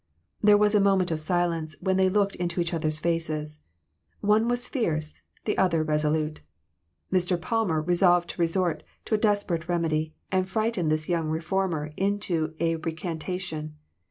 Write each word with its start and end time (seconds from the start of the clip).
There 0.41 0.57
was 0.57 0.73
a 0.73 0.79
moment 0.79 1.11
of 1.11 1.19
silence, 1.19 1.75
when 1.79 1.95
they 1.95 2.09
looked 2.09 2.35
into 2.37 2.59
each 2.59 2.73
other's 2.73 2.97
faces. 2.97 3.59
One 4.19 4.47
was 4.47 4.67
fierce, 4.67 5.21
the 5.45 5.55
other 5.59 5.83
resolute. 5.83 6.41
Mr. 7.13 7.39
Palmer 7.39 7.83
resolved 7.83 8.31
to 8.31 8.41
resort 8.41 8.81
to 9.05 9.13
a 9.13 9.19
desperate 9.19 9.69
remedy, 9.69 10.15
and 10.31 10.49
frighten 10.49 10.89
this 10.89 11.07
young 11.07 11.29
reformer 11.29 11.91
into 11.97 12.55
a 12.59 12.77
recantation. 12.77 13.75